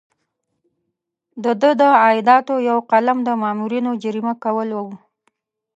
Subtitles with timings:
[1.43, 4.95] د ده د عایداتو یو قلم د مامورینو جریمه کول وو.